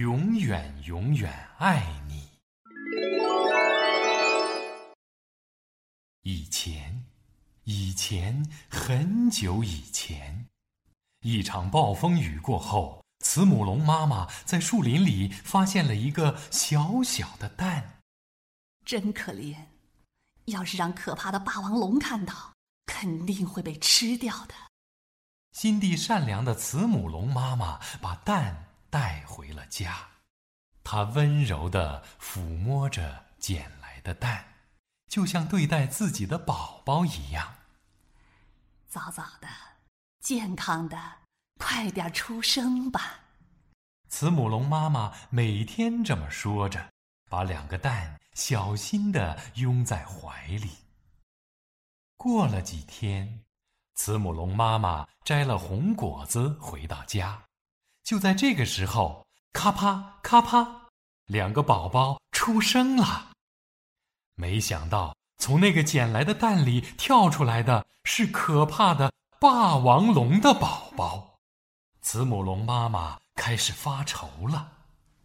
[0.00, 2.26] 永远永远爱你。
[6.22, 7.04] 以前，
[7.64, 10.46] 以前，很久以前，
[11.20, 18.00] 一场暴风雨过后，慈母龙妈妈在树林里发现了一个小小的蛋。
[18.86, 19.54] 真可怜，
[20.46, 22.54] 要是让可怕的霸王龙看到，
[22.86, 24.54] 肯定会被吃掉的。
[25.52, 30.08] 心地善良的慈母龙妈妈把蛋带回了家，
[30.82, 34.44] 他温柔地抚摸着捡来的蛋，
[35.06, 37.54] 就像对待自己的宝宝一样。
[38.88, 39.48] 早早的，
[40.20, 40.98] 健康的，
[41.58, 43.20] 快点出生吧！
[44.08, 46.90] 慈母龙妈妈每天这么说着，
[47.30, 50.70] 把两个蛋小心地拥在怀里。
[52.16, 53.44] 过了几天。
[53.96, 57.38] 慈母龙妈妈摘了红果子回到家，
[58.02, 60.88] 就在这个时候，咔啪咔啪，
[61.26, 63.30] 两个宝宝出生了。
[64.34, 71.38] 没想到，从那个捡来的蛋里跳出来的是可怕的霸王龙的宝宝。
[72.02, 74.72] 慈母龙妈妈开始发愁了：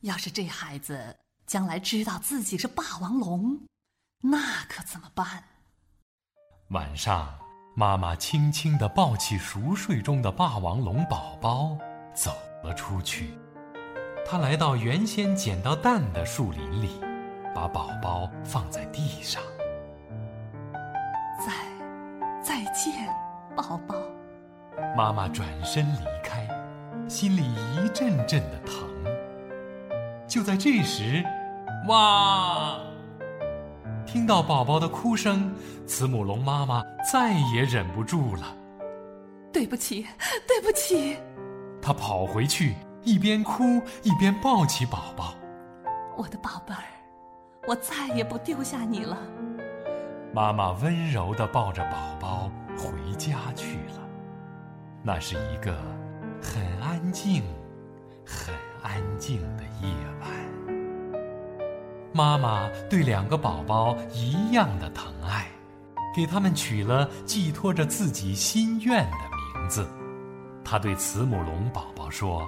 [0.00, 1.16] 要是这孩子
[1.46, 3.60] 将来知道自己是霸王龙，
[4.20, 5.44] 那可怎么办？
[6.70, 7.38] 晚上。
[7.76, 11.76] 妈妈轻轻地抱起熟睡中的霸王龙宝宝，
[12.14, 12.32] 走
[12.64, 13.30] 了出去。
[14.26, 16.98] 他来到原先捡到蛋的树林里，
[17.54, 19.40] 把宝宝放在地上。
[21.38, 21.52] 再
[22.42, 22.92] 再见，
[23.54, 23.94] 宝宝。
[24.96, 26.48] 妈妈转身离开，
[27.08, 28.88] 心里一阵阵的疼。
[30.26, 31.22] 就在这时，
[31.86, 32.80] 哇！
[34.06, 35.54] 听到宝宝的哭声，
[35.86, 36.82] 慈母龙妈妈
[37.12, 38.56] 再也忍不住了。
[39.52, 40.06] 对不起，
[40.48, 41.16] 对不起。
[41.84, 43.62] 她跑回去，一边哭
[44.02, 45.34] 一边抱起宝宝。
[46.16, 46.82] 我的宝贝儿，
[47.68, 49.18] 我再也不丢下你了。
[50.32, 54.00] 妈妈温柔地抱着宝宝回家去了。
[55.02, 55.76] 那是一个
[56.40, 57.42] 很安静、
[58.24, 60.30] 很安静的夜晚。
[62.14, 65.46] 妈妈对两个宝宝一样的疼爱，
[66.16, 69.18] 给他们取了寄托着自己心愿的
[69.58, 69.86] 名字。
[70.74, 72.42] 她对慈母龙宝宝说：“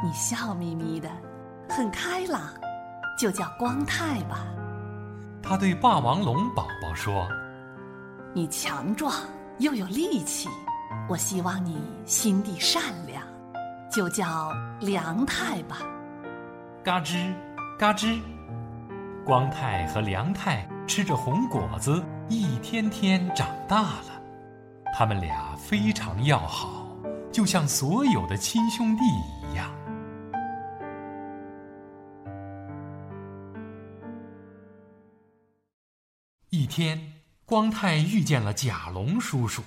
[0.00, 1.10] 你笑眯眯的，
[1.68, 2.40] 很开朗，
[3.18, 4.46] 就叫光太吧。”
[5.42, 7.28] 他对霸王龙宝宝说
[8.32, 9.12] ：“你强壮
[9.58, 10.48] 又有力气，
[11.08, 13.20] 我希望你心地善良，
[13.90, 15.78] 就叫梁太吧。”
[16.84, 17.34] 嘎吱，
[17.76, 18.20] 嘎吱。
[19.24, 24.22] 光太和梁太吃着红果子，一天天长大了。
[24.96, 26.75] 他们俩非常要好，
[27.36, 29.70] 就像所有的亲兄弟一样。
[36.48, 36.98] 一天，
[37.44, 39.62] 光太遇见了甲龙叔叔。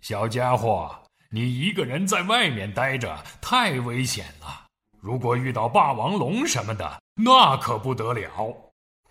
[0.00, 0.96] 小家伙，
[1.28, 4.68] 你一个人在外面待着太危险了。
[5.00, 8.30] 如果遇到霸王龙什么的，那可不得了。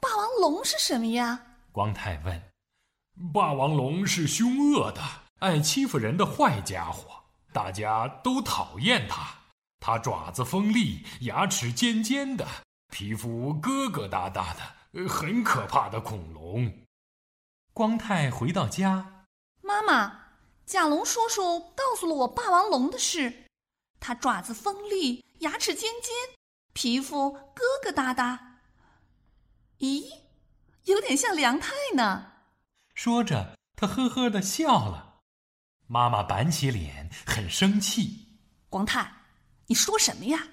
[0.00, 1.40] 霸王龙是什么呀？
[1.72, 2.40] 光太问。
[3.32, 5.02] 霸王龙是凶恶的、
[5.40, 7.23] 爱欺负人的坏家伙，
[7.54, 9.24] 大家都讨厌它。
[9.78, 12.44] 它爪子锋利，牙齿尖尖的，
[12.88, 16.84] 皮肤疙疙瘩瘩的，很可怕的恐龙。
[17.72, 19.26] 光太回到家，
[19.62, 20.30] 妈妈，
[20.66, 23.44] 甲龙叔叔告诉了我霸王龙的事。
[24.00, 26.36] 它爪子锋利，牙齿尖尖，
[26.72, 28.38] 皮肤疙疙瘩瘩。
[29.78, 30.22] 咦，
[30.84, 32.32] 有点像梁太呢。
[32.94, 35.13] 说着，他呵呵的笑了。
[35.86, 38.26] 妈妈板起脸，很生气。
[38.68, 39.12] 光太，
[39.66, 40.48] 你说什么呀？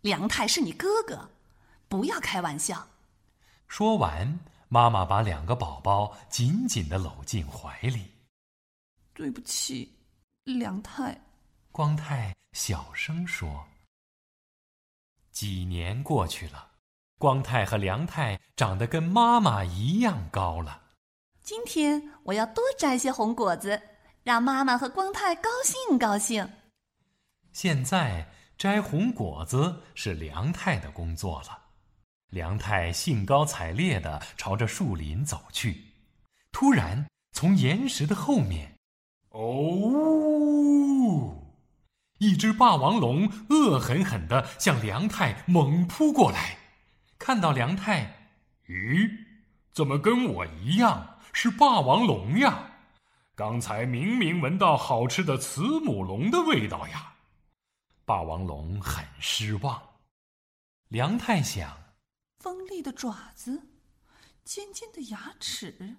[0.00, 1.30] 梁太是你哥哥，
[1.88, 2.86] 不要开玩笑。
[3.68, 8.10] 说完，妈妈把两个宝宝紧紧的搂进怀里。
[9.14, 9.94] 对不起，
[10.44, 11.20] 梁太。
[11.70, 13.66] 光太小声说。
[15.30, 16.70] 几年过去了。
[17.18, 20.82] 光太和梁太长得跟妈妈一样高了。
[21.40, 23.80] 今天我要多摘些红果子，
[24.22, 26.48] 让妈妈和光太高兴高兴。
[27.52, 31.58] 现在摘红果子是梁太的工作了。
[32.28, 35.84] 梁太兴高采烈地朝着树林走去，
[36.50, 38.74] 突然从岩石的后面，
[39.30, 39.42] 哦，
[42.18, 46.56] 一只霸王龙恶狠狠地向梁太猛扑过来。
[47.18, 48.30] 看到梁太，
[48.66, 49.10] 咦，
[49.72, 52.71] 怎么跟我一样是霸王龙呀？
[53.34, 57.14] 刚才明明闻到好吃的慈母龙的味道呀！
[58.04, 59.80] 霸王龙很失望。
[60.88, 61.94] 梁太想，
[62.40, 63.68] 锋利的爪子，
[64.44, 65.96] 尖尖的牙齿，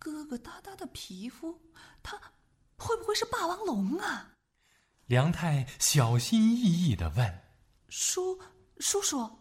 [0.00, 1.62] 疙疙瘩瘩的皮肤，
[2.02, 2.20] 它
[2.76, 4.32] 会不会是霸王龙啊？
[5.06, 7.40] 梁太小心翼翼的问
[7.88, 8.40] ：“叔
[8.80, 9.38] 叔叔，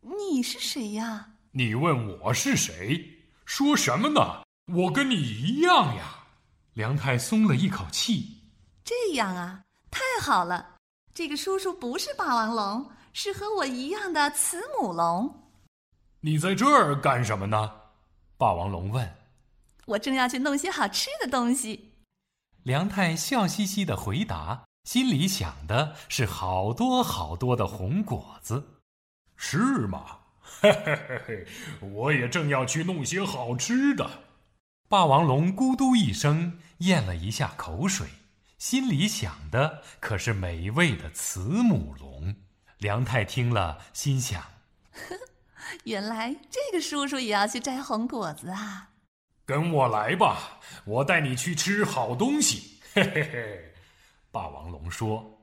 [0.00, 3.28] 你是谁呀？”你问我是谁？
[3.44, 4.42] 说什么呢？
[4.72, 6.15] 我跟你一样呀。
[6.76, 8.36] 梁太松了一口气。
[8.84, 10.74] 这样啊，太好了。
[11.14, 15.48] 这个叔叔不是霸王龙，是和我一样的慈母龙。
[16.20, 17.72] 你在这儿干什么呢？
[18.36, 19.10] 霸王龙问。
[19.86, 21.94] 我正要去弄些好吃的东西。
[22.62, 28.82] 梁太笑嘻嘻的回答，心里想的是好多好多的红果子。
[29.34, 29.56] 是
[29.88, 30.18] 吗？
[30.60, 31.46] 嘿嘿嘿嘿，
[31.88, 34.25] 我也正要去弄些好吃的。
[34.88, 38.06] 霸王龙咕嘟一声咽了一下口水，
[38.56, 42.36] 心里想的可是美味的慈母龙。
[42.78, 44.40] 梁太听了，心想：
[44.92, 45.16] 呵
[45.82, 48.90] 原来这个叔叔也要去摘红果子啊！
[49.44, 52.80] 跟我来吧，我带你去吃好东西。
[52.94, 53.74] 嘿嘿嘿，
[54.30, 55.35] 霸王龙说。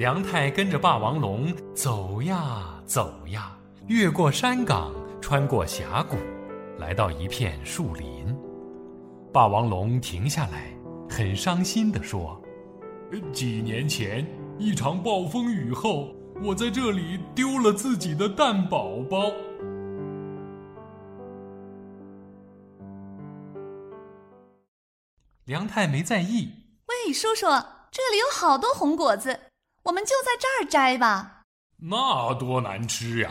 [0.00, 3.54] 梁太跟着霸王龙走呀走呀，
[3.86, 6.16] 越过山岗，穿过峡谷，
[6.78, 8.34] 来到一片树林。
[9.30, 10.74] 霸王龙停下来，
[11.06, 12.40] 很伤心地说
[13.30, 14.26] ：“几年前
[14.58, 19.30] 一场暴风雨后，我在这里丢了自己的蛋宝宝。”
[25.44, 26.54] 梁太没在意。
[26.86, 27.44] 喂，叔叔，
[27.90, 29.38] 这里有好多红果子。
[29.82, 31.42] 我们就在这儿摘吧。
[31.76, 33.30] 那多难吃呀！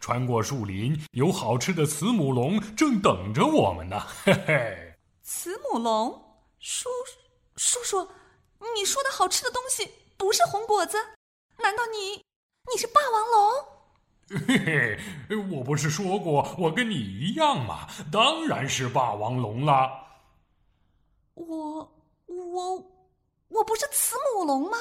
[0.00, 4.04] 穿过树林，有好吃的慈母龙正等着我们呢。
[4.24, 6.10] 嘿嘿，慈母龙，
[6.58, 6.88] 叔
[7.54, 8.08] 叔叔，
[8.74, 10.98] 你说的好吃的东西不是红果子？
[11.58, 12.16] 难道你
[12.72, 14.48] 你是霸王龙？
[14.48, 14.98] 嘿
[15.28, 17.86] 嘿，我不是说过我跟你一样吗？
[18.10, 19.88] 当然是霸王龙啦。
[21.34, 21.88] 我
[22.26, 22.76] 我
[23.50, 24.76] 我不是慈母龙吗？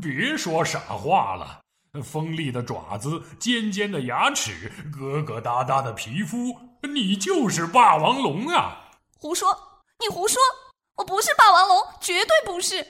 [0.00, 1.60] 别说傻话了！
[2.02, 8.90] 锋利的爪子，尖尖的牙齿，疙疙瘩瘩的皮肤，你就是霸王龙啊！
[9.18, 9.54] 胡说！
[9.98, 10.40] 你胡说！
[10.96, 12.86] 我不是霸王龙，绝对不是！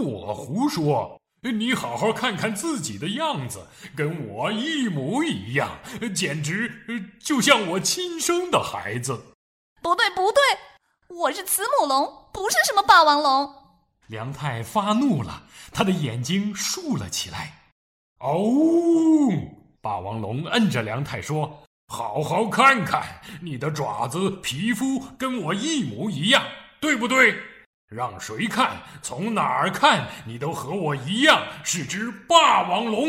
[0.00, 1.20] 我胡说！
[1.40, 3.66] 你好好看看自己的样子，
[3.96, 5.78] 跟我一模一样，
[6.14, 9.34] 简直就像我亲生的孩子。
[9.80, 10.42] 不对，不对，
[11.08, 13.57] 我是慈母龙，不是什么霸王龙。
[14.08, 17.54] 梁太发怒了，他的眼睛竖了起来。
[18.20, 18.40] 哦，
[19.80, 26.42] 霸王龙摁着梁太说：“好好看看，你的爪子、皮肤跟我一模一样，
[26.80, 27.38] 对不对？
[27.88, 33.06] 让谁看，从哪儿看，你都和我一样是只霸王龙。”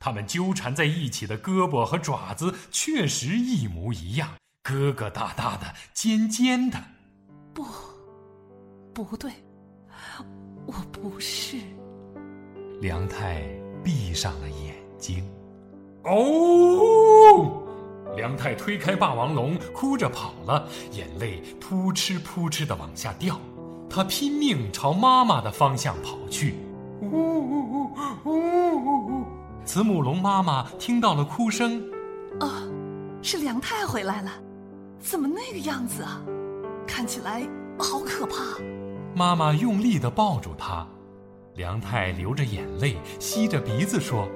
[0.00, 6.82] 他们纠缠在一起的胳膊和爪子确实一模一样，疙疙瘩瘩的，尖尖的。
[7.52, 7.66] 不，
[8.94, 9.32] 不对。
[10.66, 11.56] 我不是。
[12.80, 13.42] 梁太
[13.82, 15.24] 闭上了眼睛。
[16.04, 17.62] 哦！
[18.16, 23.38] 梁太推开霸王龙，哭着跑了，眼泪扑哧扑哧的往下掉。
[23.88, 26.54] 他拼命朝妈妈的方向跑去。
[27.00, 27.90] 呜呜
[28.24, 29.24] 呜呜！
[29.64, 31.82] 慈母龙妈妈听到了哭声。
[32.40, 32.62] 啊，
[33.22, 34.30] 是梁太回来了，
[35.00, 36.22] 怎么那个样子啊？
[36.86, 37.42] 看起来
[37.78, 38.36] 好可怕。
[39.16, 40.86] 妈妈用力地抱住他，
[41.54, 44.28] 梁太流着眼泪，吸着鼻子说：“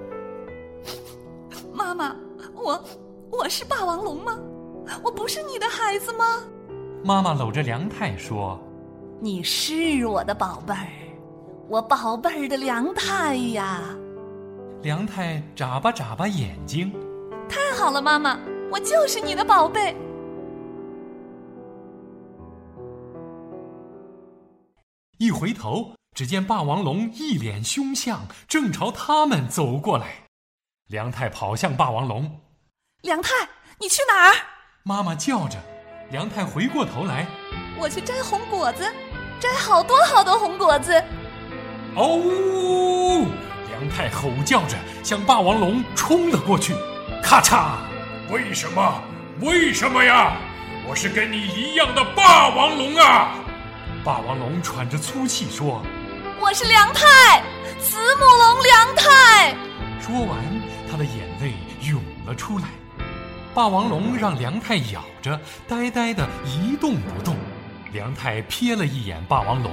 [1.71, 2.17] 妈妈，
[2.55, 2.83] 我
[3.31, 4.39] 我是霸王龙吗？
[5.05, 6.25] 我不是你的孩子吗？”
[7.05, 8.59] 妈妈搂着梁太说
[9.21, 10.89] ：“你是我的宝贝儿，
[11.69, 13.83] 我宝贝儿的梁太呀。”
[14.81, 16.91] 梁太眨巴眨巴眼睛
[17.51, 18.39] ：“太好了，妈妈，
[18.73, 19.95] 我就是你的宝贝。”
[25.41, 30.25] 回头，只见霸王龙一脸凶相，正朝他们走过来。
[30.89, 32.43] 梁太跑向霸王龙
[33.01, 33.31] ：“梁太，
[33.79, 34.35] 你去哪儿？”
[34.85, 35.57] 妈妈叫着。
[36.11, 37.27] 梁太回过头来
[37.81, 38.85] ：“我去摘红果子，
[39.41, 40.93] 摘好多好多红果子。”
[41.97, 43.25] 哦！
[43.71, 46.75] 梁太吼叫着向霸王龙冲了过去。
[47.23, 47.79] 咔嚓！
[48.31, 49.03] 为什么？
[49.41, 50.37] 为什么呀？
[50.87, 53.40] 我是跟你一样的霸王龙啊！
[54.03, 55.83] 霸王龙喘着粗气说
[56.41, 57.43] ：“我是梁太，
[57.83, 59.55] 慈母龙梁太。”
[60.01, 60.39] 说完，
[60.91, 61.53] 他的眼泪
[61.83, 62.65] 涌了出来。
[63.53, 65.39] 霸王龙让梁太咬着，
[65.69, 67.37] 呆呆的一动不动。
[67.93, 69.71] 梁太瞥了一眼霸王龙，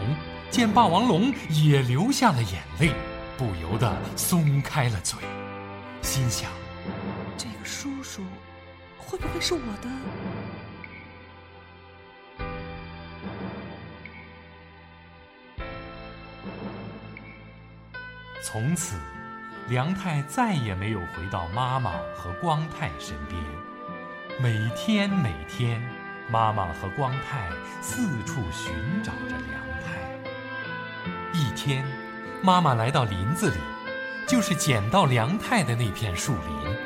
[0.50, 2.91] 见霸王龙也流下了眼泪，
[3.38, 5.17] 不由得松开了嘴，
[6.01, 6.51] 心想：
[7.38, 8.22] 这个叔叔
[8.98, 9.88] 会不会是我的？
[18.44, 18.96] 从此，
[19.67, 23.41] 梁太再也没有回到妈妈和光太身边。
[24.39, 25.82] 每天每天，
[26.29, 27.50] 妈妈和光太
[27.82, 29.98] 四处寻找着梁太。
[31.34, 31.84] 一天，
[32.41, 33.58] 妈妈来到林子里，
[34.27, 36.77] 就是捡到梁太的那片树林。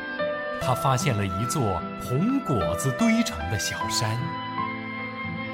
[0.62, 4.18] 她发现了一座红果子堆成的小山。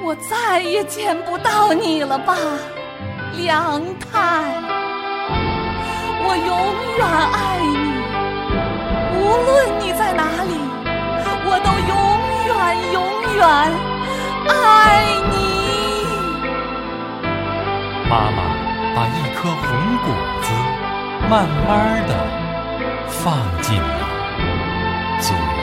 [0.04, 2.38] 我再也见不到你了吧，
[3.36, 4.77] 梁太。
[6.30, 6.52] 我永
[6.98, 7.76] 远爱你，
[9.16, 9.18] 无
[9.48, 9.48] 论
[9.80, 10.52] 你在哪里，
[11.46, 11.96] 我都永
[12.48, 12.52] 远
[12.92, 12.96] 永
[13.38, 13.42] 远
[14.50, 14.52] 爱
[15.32, 15.34] 你。
[18.10, 18.40] 妈妈
[18.94, 19.66] 把一颗红
[20.04, 20.06] 果
[20.42, 20.46] 子
[21.30, 21.34] 慢
[21.66, 21.68] 慢
[22.08, 22.12] 的
[23.08, 23.16] 放
[23.62, 23.86] 进了
[25.22, 25.57] 嘴。